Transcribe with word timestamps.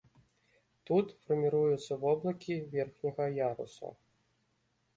Тут 0.89 1.07
фарміруюцца 1.25 1.99
воблакі 2.05 2.57
верхняга 2.73 3.25
ярусу. 3.39 3.95